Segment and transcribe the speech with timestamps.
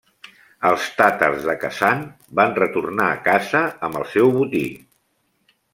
[0.69, 2.01] Els tàtars de Kazan
[2.41, 4.69] van retornar a casa amb el seu botí.